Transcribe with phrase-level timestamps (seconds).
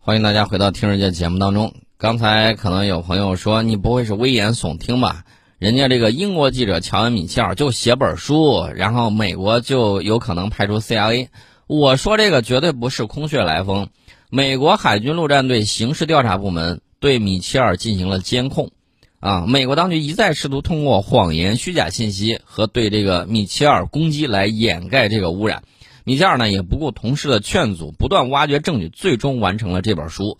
[0.00, 1.74] 欢迎大家回到《听世界》节目当中。
[1.98, 5.24] 刚才可能有朋友说，你不会是危言耸听吧？
[5.58, 11.28] 人家这个英国记者乔恩·米切尔就写本书，然后美国就有可能派出 CIA。
[11.66, 13.88] 我说这个绝对不是空穴来风。
[14.30, 18.70] 美国海军陆战队刑事调查部门对米切尔进行了监控，
[19.20, 25.64] 啊，美国当局一再试图通过谎言、虚假信息和对这个米切尔攻击来掩盖这个污染。
[26.08, 30.38] 米切尔呢也不顾同事的劝阻，不断挖掘证据，最终完成了这本书。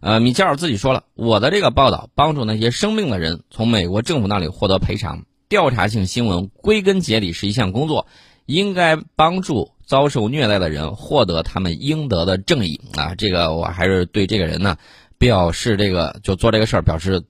[0.00, 5.26] 呃，米切尔自己说了，我的这个报道帮助那些生病的人从美国政府那里获得赔偿。
[5.46, 8.06] 调查性新闻归根结底是一项工作，
[8.46, 13.14] 应该帮助遭受虐待的人获得他们应得的正义啊！
[13.14, 14.78] 这个我还是对这个人呢
[15.18, 17.24] 表示这个就做这个事儿表示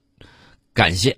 [0.73, 1.17] 感谢。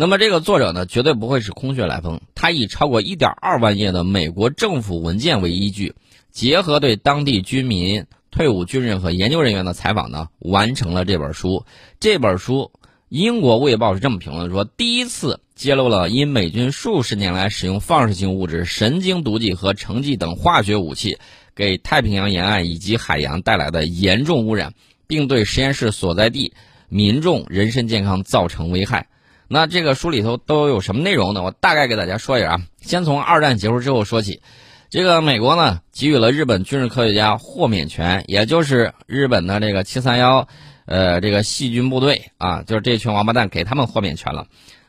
[0.00, 2.22] 那么这个作者呢，绝对不会是空穴来风。
[2.34, 5.94] 他以超过一点二万页的美国政府文件为依据，
[6.30, 11.66] 结合对当地居民、退伍军人和研究人员的采访呢，完成了这本书。
[12.00, 12.72] 这本书，
[13.10, 21.18] 英国《卫报》是这么评论说：第一次揭露了因美军数十年来使用放射性物质、神经毒剂和橙剂等化学武器，
[21.54, 24.72] 给太平洋沿岸以及海洋带来的严重污染，
[25.06, 26.54] 并对实验室所在地
[26.88, 29.08] 民众人身健康造成危害。
[29.52, 31.42] 那这个书里头都有什么内容呢？
[31.42, 32.62] 我大概给大家说一下啊。
[32.80, 34.42] 先从二战结束之后说起，
[34.90, 40.46] 这个美国呢给予了日本军事科学家豁免权，也就是日本的这个七三幺，
[40.86, 44.46] 呃，这个细菌部队啊，就是这群王八蛋给他们豁免权了，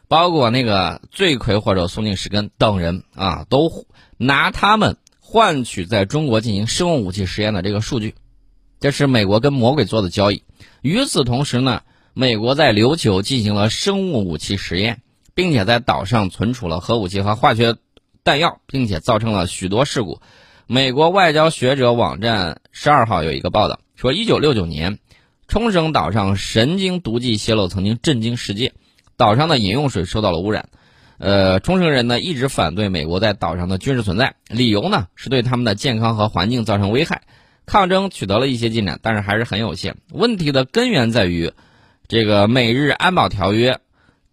[0.07, 8.13] 包括那个罪魁祸首松井石根等人啊，都拿他们换取在中国进行生物武器实验的这个数据，
[8.79, 10.43] 这是美国跟魔鬼做的交易。
[10.83, 11.81] 与此同时呢。
[12.13, 15.01] 美国在琉球进行了生物武器实验，
[15.33, 17.77] 并且在岛上存储了核武器和化学
[18.21, 20.19] 弹药，并且造成了许多事故。
[20.67, 24.99] 美国外交学者网站十二号有一个报道说，一九六九年，
[25.47, 28.73] 冲绳岛上神经毒剂泄漏曾经震惊世界，
[29.15, 30.67] 岛上的饮用水受到了污染。
[31.17, 37.21] 呃，冲绳人呢一直反对美国在岛上的军事存在，理由呢是对他们的健康和环境造成危害。
[37.65, 39.95] 抗争取得了一些进展，但是还是很有限。
[40.11, 41.53] 问题的根源在于。
[42.11, 43.79] 这个美日安保条约，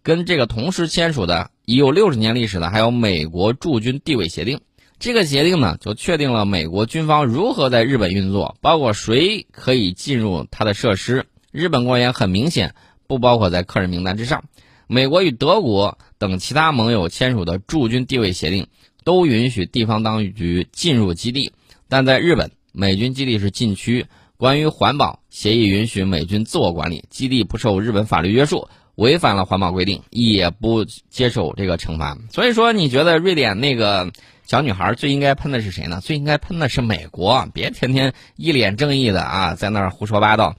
[0.03, 4.59] 跟这个同时签署的已有六十年历史的，还有美国驻军地位协定。
[4.99, 11.27] 这个协定呢，就确定了美国军方如何在日本运作，包括谁可以进入他的设施。
[11.53, 12.75] 日本官员很明显
[13.07, 14.43] 不包括在客人名单之上。
[14.87, 18.67] 美国与德国等其他盟友签署的驻军地位协定，
[19.05, 21.53] 都允许地方当局进入基地，
[21.87, 24.05] 但在日本，美军基地是禁区。
[24.39, 32.17] 关于环保协议允许美军自我管理，基地不受日本法律约束，违反了环保规定也不接受这个惩罚。
[32.31, 34.09] 所以说，你觉得瑞典那个
[34.45, 35.99] 小女孩最应该喷的是谁呢？
[35.99, 40.55] 最应该喷的是美国，别天天一脸正义的啊，在那儿胡说八道。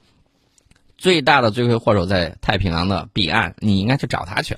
[0.95, 4.57] 最大的罪魁祸首在太平洋的彼岸，你应该去找他去。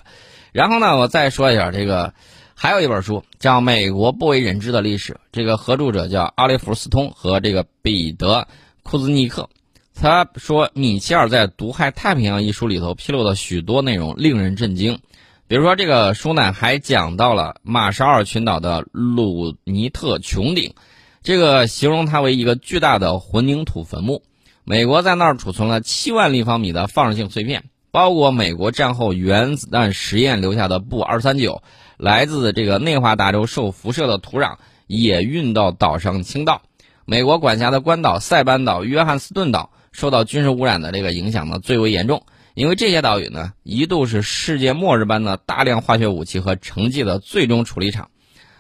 [0.52, 2.14] 然后呢，我再说一下这个，
[2.56, 8.46] 还有一本书叫《美国不为人知的历史》，这个合著者叫奥利弗斯通和这个彼得。
[8.84, 9.50] 库兹尼克，
[9.96, 15.00] 他说，米切尔在《毒害太平洋》一书里头披露的许多内容令人震惊。
[15.48, 20.74] 比如说，这个书呢还讲到了马绍尔群岛的鲁尼特穹顶，
[21.24, 24.22] 这个形容它为一个巨大的混凝土坟墓。
[24.64, 31.62] 美国在那儿储存了七万立方米的放射性碎片，包括美国战后原子弹实验留下的布二三九，
[31.98, 34.58] 来自这个内华达州受辐射的土壤
[34.88, 36.62] 也运到岛上倾倒。
[37.06, 48.10] 美国管辖的关岛、塞班岛、约翰斯顿岛受到军事污染的这个影响呢最为严重，因为这些岛屿呢一度是世界末日般的大量化学武器和成绩的最终处理场。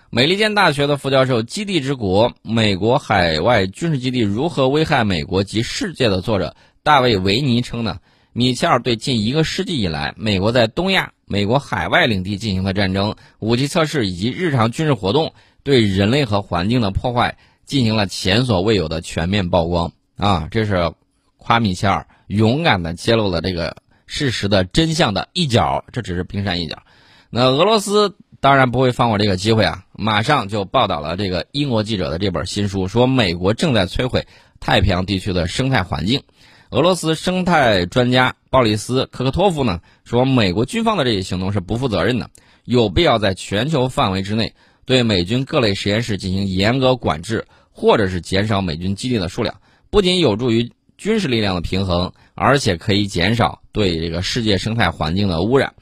[0.09, 7.97] 美利坚大学的副教授《基地之国：美国海外军事基地如何危害美国及世界》的作者大卫维尼称呢，
[8.33, 15.33] 米切尔对近一个世纪以来美国在东亚、美国海外领地进行的战争、武器测试以及日常军事活动
[15.63, 17.37] 对人类和环境的破坏。
[17.65, 20.47] 进行了前所未有的全面曝光啊！
[20.51, 20.93] 这是
[21.37, 26.83] 夸米切尔勇敢的揭露了这个事实的真相的一角，这只是冰山一角。
[27.29, 34.27] 那俄罗斯当然不会放过这个机会啊，马上就报道了这个英国记者的这本新书，说美国正在摧毁
[34.59, 36.23] 太平洋地区的生态环境。
[36.69, 42.29] 俄罗斯生态专家鲍里斯科克托夫呢说，美国军方的这些行动是不负责任的，
[42.65, 44.53] 有必要在全球范围之内。
[44.85, 49.55] 对美军各类实验室进行严格管制，或者是减少美军基地的数量，
[49.89, 55.73] 不仅有助于军事力量的平衡，而且可以减少对这个世界生态环境的污染。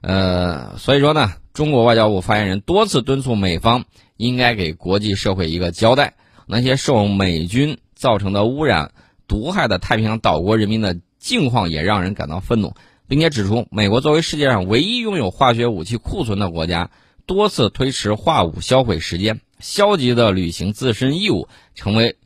[0.00, 3.84] 呃，所以说呢，中国外交部发言人多次敦促美方
[4.16, 6.14] 应该给国际社会一个交代，
[6.46, 8.92] 那些受美军造成的污染
[9.26, 12.74] 毒害的太平洋岛国人民的境况也让人感到愤怒，
[13.08, 16.90] 并且指出，美国作为世界上唯一拥有化学武器库存的国家，
[17.26, 22.16] 多次推迟化武销毁时间，消极的履行自身义务，成为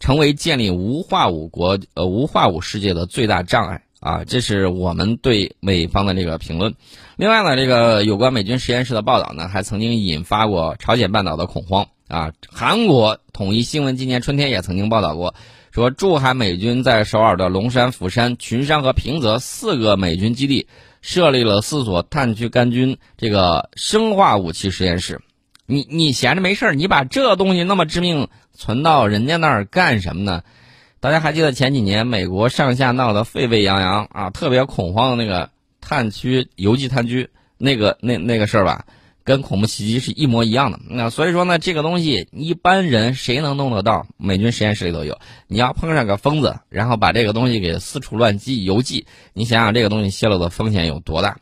[0.00, 4.24] 成为建立无化武国呃无化武世界的最大障碍啊！
[4.24, 6.74] 这是我们对美方的这个评论。
[7.16, 12.32] 另外呢，这个有关美军实验室的报道呢，还曾经引发过朝鲜半岛的恐慌啊。
[12.50, 15.34] 韩国统一新闻今年春天也曾经报道过，
[15.70, 20.66] 说驻韩美军在首尔的龙山、釜山、群山和平泽四个美军基地
[21.06, 25.20] 设立了四所炭疽杆菌这个生化武器实验室。
[25.66, 30.42] 你你闲着没事儿你把这东西那么致命存到人家那儿干什么呢？
[31.00, 35.50] 大家还记得前几年美国上下闹得沸沸扬扬啊，特别恐慌的那个。
[35.88, 38.86] 炭疽邮寄炭疽那个那那个事儿吧，
[39.26, 40.78] 跟恐怖袭击是一模一样的。
[40.88, 44.06] 那所以说呢，这个东西一般人谁能弄得到？
[44.16, 45.18] 美军实验室里头有。
[45.48, 51.38] 你要碰上个疯子，然后把这个东西给四处乱寄邮寄，你想想这个东西泄露的风险有多大？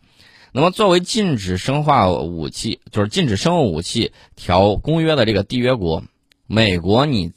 [0.51, 6.05] 那么作为禁止生化武器，就是禁止生物武器条公约的这个缔约国，
[6.47, 7.33] 美国你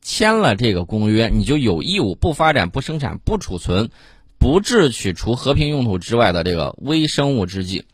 [0.00, 3.90] 签了这个公约，你就有义务不发展、不生产、不储存。
[4.38, 7.84] 不智取除和平用途之外的这个微生物制剂，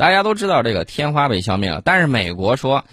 [0.00, 2.86] 大家都知道这个天花被消灭了，但是美国说，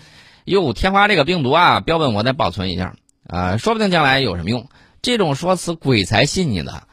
[0.43, 2.95] 哟，天花这个病毒啊，标本我再保存一下
[3.25, 4.67] 啊，说不定将来有什么用。
[5.01, 6.83] 这种说辞鬼才信你的。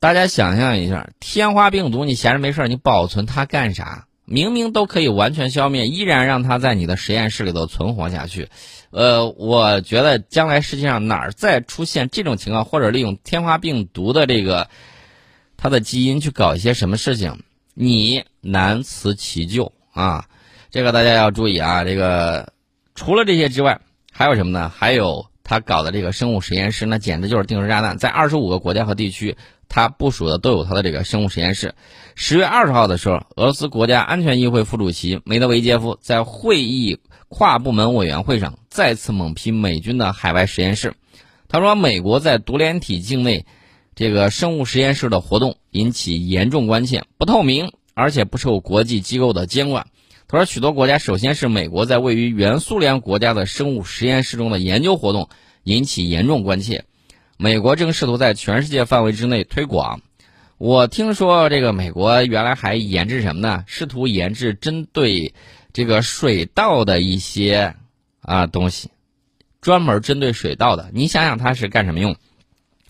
[0.00, 4.06] 大家想象一下，天花病毒你闲着没事你保存它干啥？
[4.24, 8.48] 明明都可以完全消灭，依然让它在你的实验室里头存活下去。
[8.90, 14.68] 呃，我觉得将来世界上哪儿再出现这种情况，或者利用天花病毒的这个。
[15.56, 17.38] 它的基因去搞一些什么事情，
[17.74, 20.26] 你难辞其咎啊！
[20.70, 21.82] 这个大家要注意啊！
[21.82, 22.52] 这个
[22.94, 23.80] 除了这些之外，
[24.12, 24.68] 还有什么呢？
[24.68, 29.36] 还有他搞的这个生物实验室，那简直就是定时炸弹，在二十五个国家和地区，
[29.68, 31.74] 他部署的都有他的这个生物实验室。
[32.14, 40.94] 十月二十号的时候，俄罗斯国家安全议会副主席梅德韦杰夫在会议跨部门委员会上再次猛批美军的海外实验室。
[41.48, 43.44] 他说，美国在独联体境内。
[43.94, 49.86] 这个生物实验室的活动引起严重关切，不透明，而且不受国际机构的监管。
[50.26, 55.28] 他说，许多国家，首先是美国在位于原苏联国家的生物实验室中的研究活动
[55.62, 56.84] 引起严重关切。
[57.36, 60.00] 美国正试图在全世界范围之内推广。
[60.56, 63.64] 我听说，这个美国原来还研制什么呢？
[63.66, 65.34] 试图研制针对
[65.72, 67.74] 这个水稻的一些
[68.20, 68.90] 啊东西，
[69.60, 70.90] 专门针对水稻的。
[70.92, 72.16] 你想想，它是干什么用？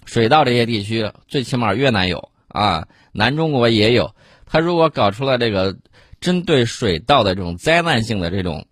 [0.05, 4.15] 水稻这些地区，最起码越南有啊，南中国也有。
[4.47, 5.77] 他如果搞出了这个
[6.21, 8.67] 针对水稻的这种灾难性的这种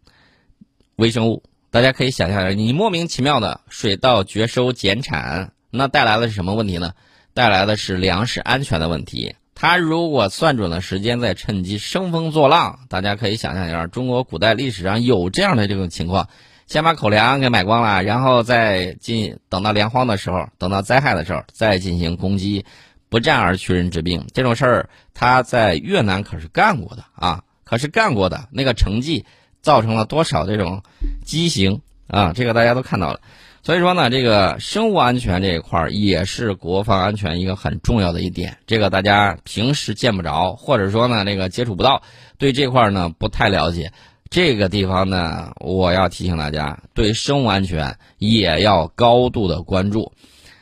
[0.96, 6.92] 微生物，大家可以想象一下，你莫名其妙的水稻绝收减产，那带来的是什么问题呢？
[7.34, 9.34] 带来的是粮食安全的问题。
[9.54, 16.28] 他如果算准了时间，再趁机兴风作浪，大家可以想象一下，中国古代历史上有这样的这种情况。
[16.72, 22.64] 先把口粮给买光了，然后再进等到粮荒的时候，等到灾害的时候再进行攻击，
[23.10, 24.26] 不战而屈人之兵。
[24.32, 29.26] 这种事儿他在越南可是干过的啊，可是干过的那个成绩
[29.60, 30.82] 造成了多少这种
[31.26, 32.32] 畸形啊？
[32.32, 33.20] 这个大家都看到了。
[33.62, 38.56] 所以说呢，这个生物安全这一块儿也是国防安全一个很重要的一点。
[38.66, 42.00] 这个大家平时见不着，或者说呢，这个接触不到，
[42.38, 43.92] 对这块儿呢不太了解。
[44.32, 50.12] 这个地方呢，我要提醒大家，对生物安全也要高度的关注。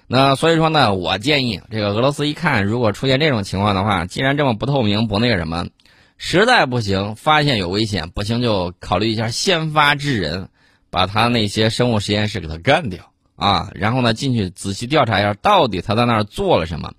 [0.08, 5.68] 那所以说呢，我建议这个俄罗斯一看，如果出现这种情况的话，既然这么不透明、不那个什么，
[6.18, 10.48] 实在不行，发现有危险，不行就考虑一下先发制人，
[10.90, 16.92] 把他那些生物实验室给他干掉啊，然后呢进去仔细调查一下，到底他在那儿做了什么。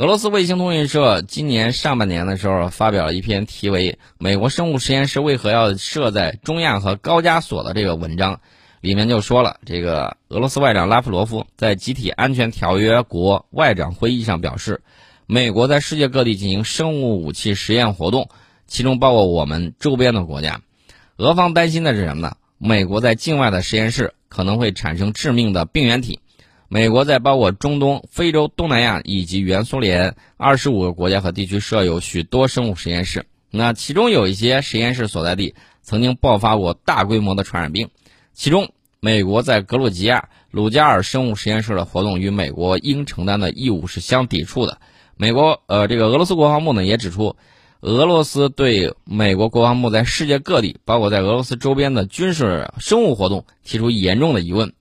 [0.00, 8.40] 俄罗斯卫星通讯社今年上半年的时候发表了一篇题为《美国生物实验室为何要设在中亚和高加索》的这个文章，
[8.80, 14.80] 里面就说了，这个俄罗斯外长拉夫罗夫在集体安全条约国外长会议上表示，
[15.26, 18.30] 美国在世界各地进行生物武器实验活动，
[18.66, 20.62] 其中包括我们周边的国家。
[21.18, 22.36] 俄方担心的是什么呢？
[22.56, 26.20] 美国在境外的实验室可能会产生致命的病原体。
[26.72, 33.26] 美国在包括中东、非洲、东南亚以及原苏联二十五个国家和地区设有许多生物实验室。
[33.50, 37.90] 那其中有一些实验室所在地曾经爆发过大规模的传染病。
[38.34, 44.78] 其中，美国在格鲁吉亚鲁加尔生物实验室的活动与美国应承担的义务是相抵触的。
[45.16, 47.34] 美国呃，这个俄罗斯国防部呢也指出，
[47.80, 54.72] 俄罗斯对美国国防部在世界各地，包括在俄罗斯周边的军事生物活动提出严重的疑问。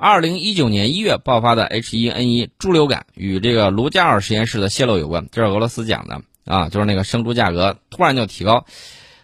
[0.00, 8.64] 二零一九年一月爆发的 H1N1 猪流感与这个卢加尔实验室的泄漏有关，这是俄罗斯讲的啊，就是那个生猪价格突然就提高，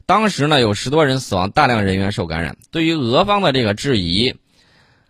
[0.05, 2.57] 当时呢有十多人死亡，大量人员受感染。
[2.73, 4.35] 对于俄方的这个质疑，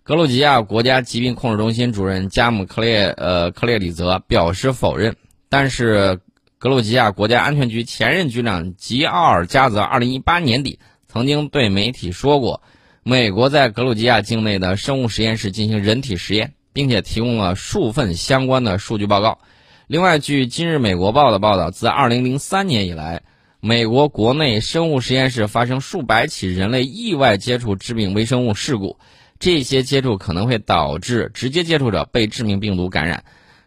[0.02, 5.16] 格鲁吉亚国家疾病控制中心主任加姆克列呃克列里泽表示否认，
[5.48, 6.20] 但是
[6.58, 10.78] 格鲁吉亚国家安全局前任局长吉奥尔加泽二零一八年底
[11.08, 12.60] 曾经对媒体说过。
[13.06, 19.40] 美国在格鲁吉亚境内的生物实验室进行人体实验，并且提供了数份相关的数据报告。
[19.86, 23.20] 另外，据《今日美国报》的报道，自2003年以来，
[23.60, 28.96] 美国国内生物实验室发生数百起人类意外接触致命微生物事故，
[29.38, 33.22] 这些接触可能会导致直接接触者被致命病毒感染，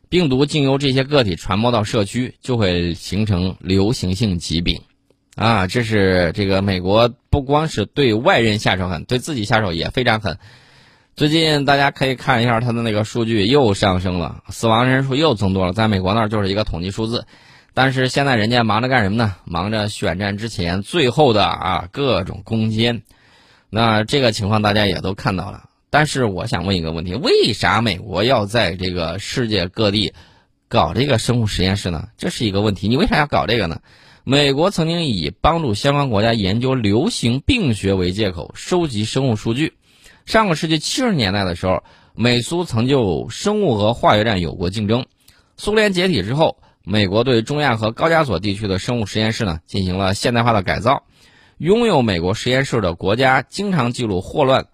[0.10, 4.82] 病毒经由这些个体传播到社区，就会形成流行性疾病。
[5.36, 10.40] 啊，这是这个美国不光是对外人下手狠，对自己下手也非常狠。
[11.16, 15.72] 最近大家可以看一下他的那个数据又上升了，死亡人数又增多了。
[15.72, 17.28] 在美国那儿就是一个统计数字，
[17.76, 19.36] 但是现在人家忙着干什么呢？
[19.46, 23.04] 忙着选战之前最后的啊各种攻坚。
[23.70, 25.66] 那这个情况大家也都看到了。
[25.92, 30.16] 但是我想问一个问题：为啥美国要在这个世界各地
[30.68, 32.08] 搞这个生物实验室呢？
[32.18, 32.88] 这是一个问题。
[32.88, 33.82] 你为啥要搞这个呢？
[34.30, 39.76] 美国曾经以帮助相关国家研究流行病学为借口收集生物数据。
[40.26, 41.82] 上个世纪七十年代的时候，
[42.14, 45.06] 美苏曾就生物和化学战有过竞争。
[45.56, 51.04] 苏联解体之后，美国对中亚和高加索地区的生物实验室呢进行了现代化的改造。
[51.58, 54.66] 拥有美国实验室的国家经常记录霍乱、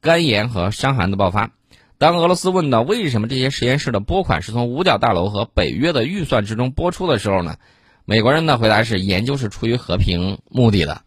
[0.00, 1.50] 肝炎和伤寒的爆发。
[1.98, 7.56] 当俄罗斯问到为什么这些实验室的拨款是从五角大楼和北约的预算之中拨出的时候呢？
[8.04, 11.02] 美国人的回答是：研究是出于和平目的的。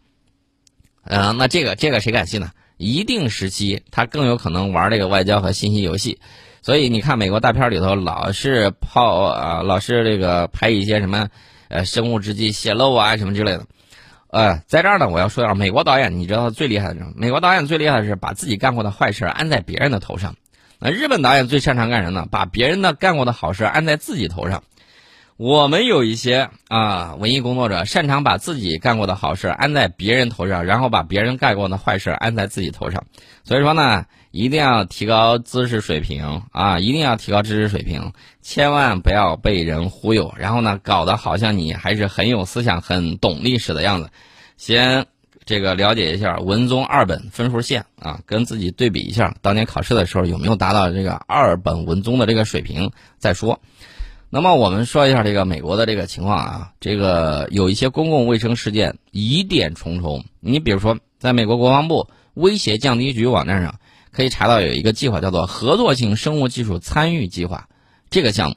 [1.04, 2.50] 嗯，那这个这个谁敢信呢？
[2.78, 6.18] 一定时期他更有可能玩这个外交和信息游戏。
[6.62, 11.28] 所以你看，美国大片里头老是抛啊，老是这个拍一些什么
[11.68, 13.66] 呃生物制剂泄露啊什么之类的。
[14.28, 17.12] 呃，在这儿呢，我要说一下，美国导演你知道最厉害的什么？
[17.14, 20.34] 美国导演最厉害的是把自己干过的坏事安在别人的头上。
[20.78, 22.26] 那日本导演最擅长干什么呢？
[22.30, 24.64] 把别人的干过的好事安在自己头上。
[25.36, 33.04] 我们有一些啊，文艺工作者擅长把自己干过的好事安在别人头上，然后把别人干过的坏事安在自己头上。
[33.44, 44.08] 所以说呢，一定要提高知识水平啊，一定要提高知识水平，千万不要被人忽悠，然后呢，搞得好像你还是很有思想、很懂历史的样子。
[44.56, 45.04] 先
[45.44, 53.60] 这个了解一下文综二本分数线啊，跟自己对比一下，当年考试的时候有没有达到这个二本文综的这个水平再说。
[54.28, 60.24] 那么我们说一下这个美国的这个情况啊，这个有一些公共卫生事件疑点重重。
[60.40, 63.78] 你比如说，在美国国防部威胁降低局网站上
[64.10, 67.68] 可以查到有一个计划叫做合作性生物技术参与计划
[68.10, 68.56] 这个项目。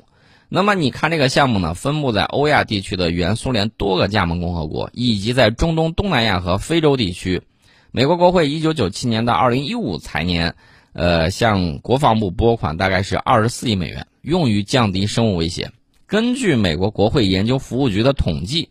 [0.49, 7.43] 那么你看这个项目呢，分布在欧亚地区的原苏联多个加盟共和国，以及在中东、东南亚和非洲地区。
[7.91, 10.55] 美国国会一九九七年到二零一五财年，
[10.93, 14.08] 呃，向国防部拨款大概是二十四亿美元。
[14.22, 15.72] 用于降低生物威胁。
[16.05, 18.69] 根据美国国会研究服务局的统计，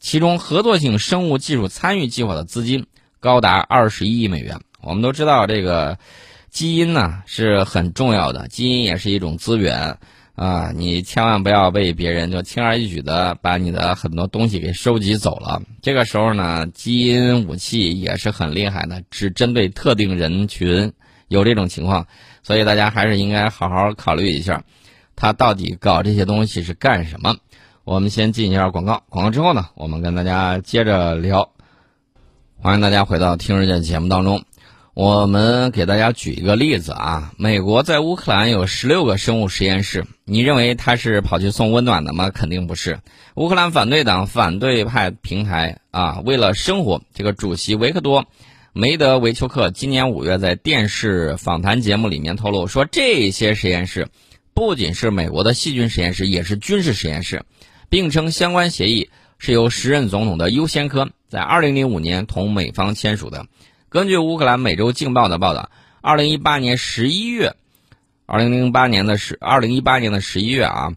[0.00, 2.86] 其中合作性生物技术参与计划的资金
[3.20, 4.58] 高达二十一亿美元。
[4.80, 5.98] 我们都知道，这个
[6.50, 9.98] 基因呢是很重要的，基因也是一种资源
[10.34, 10.72] 啊！
[10.74, 15.62] 你千万不要被别人就轻而易举的把你的很多东西给收集走了。
[15.80, 20.92] 这个时候呢，基因武器也是很厉害的，只针对特定人群
[21.28, 22.06] 有这种情况，
[22.42, 24.64] 所以大家还是应该好好考虑一下。
[25.14, 27.36] 他到底搞这些东西是干什么？
[27.84, 31.50] 我们先进一下广告，广告之后呢，我们跟大家接着聊。
[32.60, 34.44] 欢迎大家回到《听日见》节目当中，
[34.92, 37.32] 我们给大家举一个例子啊。
[37.36, 42.30] 美国在乌克兰有十六个生物实验室，你认为他是跑去送温暖的吗？
[42.30, 42.98] 肯定不是。
[43.36, 48.22] 乌克兰反对党反对派平台啊，为了生活，这个主席维克多·
[48.80, 54.06] 梅德韦丘克今年五月在电视访谈节目里面透露说，这些实验室。
[54.54, 57.42] 不仅是美国的细菌实验室，也是军事实验室，
[57.88, 63.46] 并称相关协议是由时任总统的优先科在2005年同美方签署的。
[63.88, 67.56] 根据乌克兰《每周镜报》的报道，2018年11月
[68.28, 70.92] ，2008年的十2018年的十一月啊，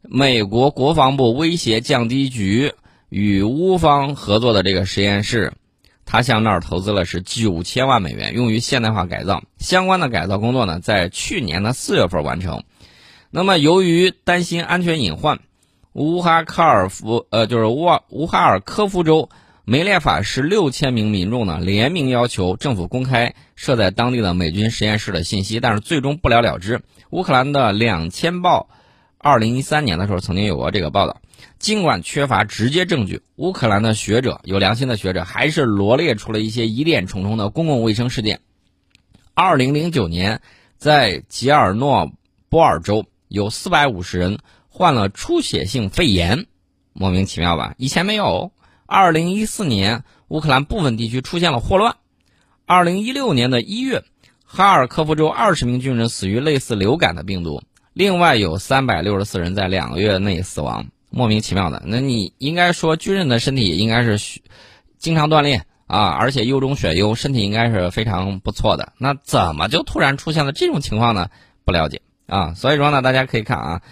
[0.00, 2.72] 美国国防部威胁降低局
[3.10, 5.52] 与乌方合作的这个实验室，
[6.06, 9.42] 他向那儿投资了是九千万美元，用于现代化改造。
[9.58, 12.62] 相关的改造工作呢，在去年的四月份完成。
[13.30, 15.40] 那么，由于担心安全隐患，
[15.92, 19.28] 乌哈卡尔夫呃，就是乌乌哈尔科夫州
[19.64, 26.82] 梅列法是六千名民众呢联名要求政府公开设在当地的美军实验室的信息，但是最终不了了之。
[27.10, 28.68] 乌克兰的《两千报》
[29.18, 31.20] 二零一三年的时候曾经有过这个报道。
[31.58, 38.40] 尽管缺乏直接证据，乌克兰的学者有良心的学者还是罗列出了一些疑点重重的公共卫生事件。
[39.34, 40.40] 二零零九年，
[40.76, 42.12] 在吉尔诺
[42.48, 44.38] 波尔州有四百五十人
[44.68, 46.46] 患了出血性肺炎，
[46.92, 47.74] 莫名其妙吧？
[47.78, 48.52] 以前没有。
[48.86, 51.96] 二零一四年，乌克兰部分地区出现了霍乱。
[52.66, 54.04] 二零一六年的一月，
[54.44, 57.62] 哈尔科夫州二十名军人死于类似流感的病毒，
[57.92, 60.86] 另外有三百六十四人在两个月内死亡。
[61.16, 64.38] 莫名其妙的，那你应该说军人的身体应该是
[64.98, 68.92] 经常锻炼啊，而且优中选优，身体应该是非常不错的。
[68.98, 71.30] 那怎么就突然出现了这种情况呢？
[71.64, 72.52] 不了解啊。
[72.52, 73.82] 所以说呢，大家可以看啊，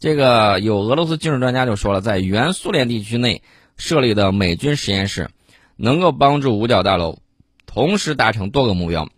[0.00, 3.42] 这个有俄罗斯军事专家就说了，在原苏联地区内
[3.76, 5.30] 设立的美军实验室，
[5.76, 7.20] 能够帮助五角大楼
[7.64, 9.08] 同时达成多个目标。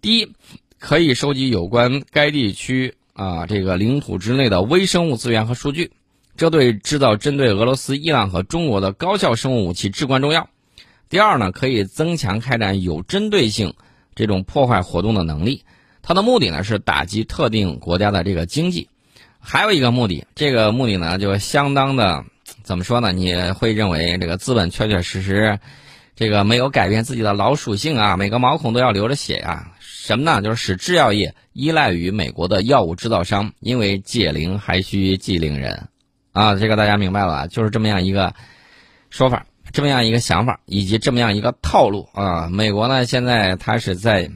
[0.00, 0.32] 第一，
[0.78, 5.92] 可以收集有关该地区啊这个领土之内的微生物资源和数据。
[6.40, 10.48] 这对制造针对俄罗斯、伊朗和中国的高效生物武器至关重要。
[11.10, 13.74] 第二呢，可以增强开展有针对性
[14.14, 15.66] 这种破坏活动的能力。
[16.00, 18.88] 它的目的呢是打击特定国家的这个经济。
[19.38, 22.24] 还有一个目的，这个目的呢就相当的
[22.62, 23.12] 怎么说呢？
[23.12, 25.58] 你会认为这个资本确确实实
[26.16, 29.72] 这个没有改变自己的老属性啊，每个毛孔都要流着血啊。
[29.78, 30.40] 什么呢？
[30.40, 35.89] 就是使制药业依赖于美国的药物制造商，因为解铃还需系铃人。
[36.32, 37.46] 啊，这个大家明白了吧？
[37.46, 38.34] 就是这么样一个
[39.10, 42.48] 说法，这么样一个想法，以及这么样一个套路啊。
[42.48, 44.30] 美国呢，现在它是在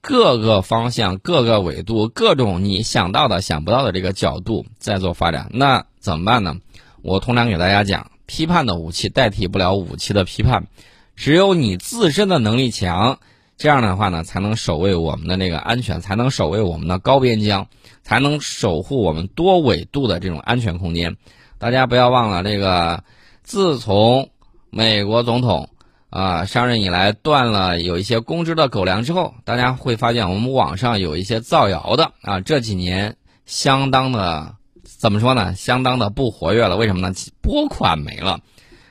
[0.00, 5.50] 各个方向、各个纬度、各种你想到的、想不到的这个角度在做发展。
[5.52, 6.56] 那怎么办呢？
[7.02, 10.68] 我通常给大家讲，批判的武器代替不了武器的批判，
[11.16, 13.18] 只有你自身的能力强。
[13.60, 17.66] 这样的话呢，才能守卫我们的那个安全，才能守卫我们的高边疆，
[18.02, 21.14] 才能守护我们多纬度的这种安全空间。
[21.58, 23.04] 大家不要忘了，这个
[23.42, 24.30] 自从
[24.70, 25.68] 美国总统
[26.08, 35.54] 啊上任以来断了有一些公知的狗粮之后，大家会发现我们网上有一些造谣的啊，这几年相当的怎么说呢？
[35.54, 36.78] 相当的不活跃了。
[36.78, 37.14] 为什么呢？
[37.42, 38.40] 拨款没了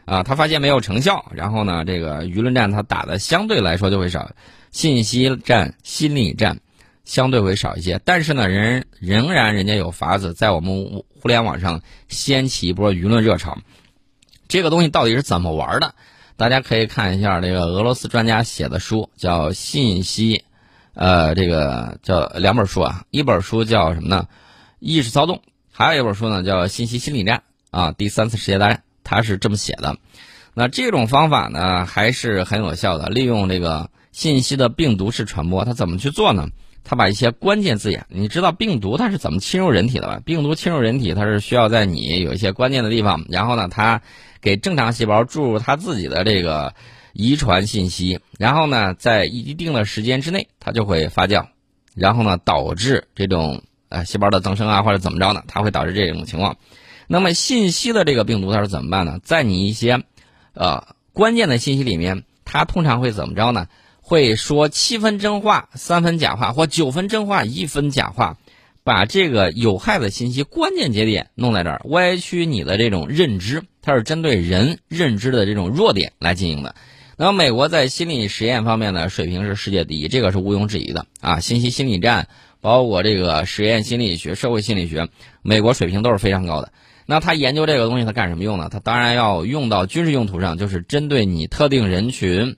[0.05, 4.29] 啊，他发现没有成效，然后呢，这个舆论战他打的相对来说就会少。
[4.71, 6.59] 信息战、心理战
[7.03, 13.57] 相对会少一些，但是呢，人仍然人家有法子在我们互联网上掀起一波舆论热潮。
[14.47, 15.95] 这个东西到底是怎么玩的？
[16.37, 20.35] 大家可以看一下这个俄罗斯专家写的书，叫《信息》，
[20.93, 24.27] 呃，这个叫两本书啊，一本书叫什么呢？
[24.79, 27.41] 意识骚动，还有一本书呢叫《信息心理战》
[27.77, 29.97] 啊，第三次世界大战，他是这么写的。
[30.53, 33.89] 那这种方法呢，还是很有效的，利用这个。
[34.19, 36.49] 信息的病毒式传播，它怎么去做呢？
[36.83, 40.19] 它把一些关键字眼，你知道病毒它是怎么侵入人体的吧？
[40.25, 44.01] 病毒侵入人体，它是需要在你有一些关键的地方，然后呢，它
[44.41, 46.73] 给正常细胞注入它自己的这个
[47.13, 51.45] 遗传信息，然后呢，在一定的时间之内，它就会发酵，
[51.95, 55.43] 然后呢，导致这种呃细胞的增生啊，或者怎么着呢？
[55.47, 56.57] 它会导致这种情况。
[57.07, 59.19] 那么信息的这个病毒它是怎么办呢？
[59.23, 60.03] 在你一些
[60.55, 63.67] 呃关键的信息里面，它通常会怎么着呢？
[64.09, 68.39] 会说七分真话，三分假话，或九分真话，一分假话，
[68.83, 73.61] 把这个有害的信息关键节点弄在这儿，歪曲你的这种认知。
[73.83, 76.73] 它是针对人认知的这种弱点来进行的。
[77.17, 81.39] 那么，美国在心理实验方面的水平是世界第一，这个是毋庸置疑的啊。
[81.39, 82.29] 信息心理战，
[82.61, 85.07] 包括这个实验心理学、社会心理学，
[85.43, 86.71] 美国水平都是非常高的。
[87.05, 88.69] 那他研究这个东西，他干什么用呢？
[88.71, 92.55] 他当然要用到军事用途上，就是针对你特定人群。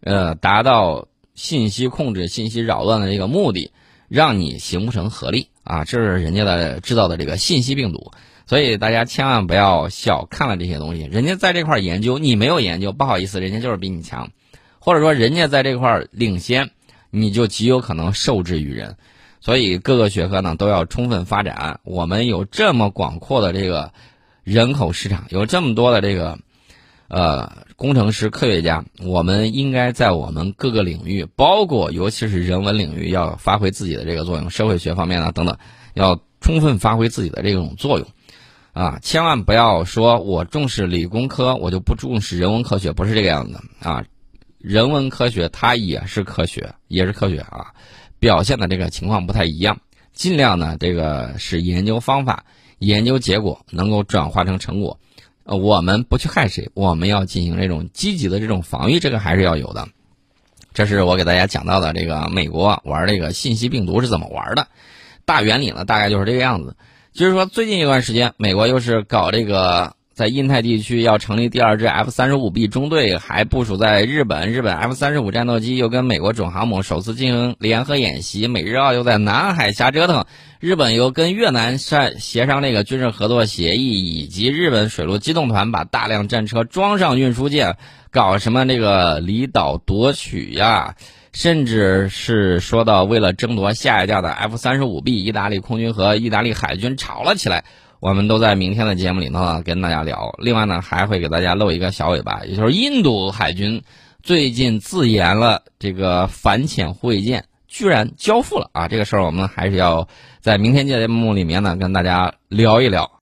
[0.00, 3.72] 呃，达到信息控制、信息扰乱的这个目的，
[4.08, 5.84] 让你形不成合力啊！
[5.84, 8.12] 这是人家的制造的这个信息病毒，
[8.46, 11.02] 所以大家千万不要小看了这些东西。
[11.02, 14.30] 人家在这块研究，你没有研究，不好意思，人家就是比你强，
[14.78, 16.70] 或者说人家在这块领先，
[17.10, 18.96] 你就极有可能受制于人。
[19.40, 21.80] 所以各个学科呢都要充分发展。
[21.82, 23.92] 我们有这么广阔的这个
[24.44, 26.38] 人口市场，有这么多的这个。
[27.10, 34.50] 呃，工程师、科学家，我们应该在我们各个领域，包括尤其是人文领域，要发挥自己的这个作用。
[34.50, 35.56] 社会学方面呢，等等，
[35.94, 38.08] 要充分发挥自己的这种作用。
[38.72, 44.04] 啊，千万不要说我重视理工科，我就不重视人文科学，不是这个样子啊。
[44.58, 47.74] 人文科学它也是科学，也是科学啊，
[48.18, 49.78] 表现的这个情况不太一样。
[50.12, 52.44] 尽量呢，这个是研究方法、
[52.80, 54.98] 研究结果能够转化成成果。
[55.48, 59.88] 呃，我们不去害谁，我们要进行这种积极的这种防御，这个还是要有的。
[60.74, 64.68] 这是我给大家讲到的这个美国玩这个信息病毒是怎么玩的，
[65.24, 66.76] 大原理呢大概就是这个样子。
[67.12, 69.94] 就是说，最近一段时间，美国又是搞这个。
[70.18, 74.50] 在印太地区要成立第二支 F 三十五 B 中队，还部署在日本。
[74.50, 78.48] 日本 F 三十五战斗机又跟美国准航母首次进行联合演习。
[78.48, 80.24] 美日澳又在南海瞎折腾。
[80.58, 87.76] 日本又跟越南商协商这个军事合作协议，以及日本水陆机动团把大量战车装上运输舰，
[88.10, 90.96] 搞什么那个离岛夺取呀？
[91.32, 97.62] 甚至是说到为了争夺下一架的 F 三十五 B，意大利空军和意大利海军吵了起来。
[98.00, 100.34] 我们都在明天的节目里头呢跟大家聊。
[100.38, 103.82] 另外呢，还会给大家露一个小尾巴，也就是印度海军
[104.22, 108.86] 最近自研了这个反潜护卫舰，居然交付了啊！
[108.86, 110.06] 这个事儿我们还是要
[110.40, 113.10] 在明天节目里面呢跟大家聊一聊。